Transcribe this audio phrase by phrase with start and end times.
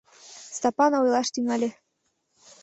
[0.57, 1.69] Стапан ойлаш тӱҥале: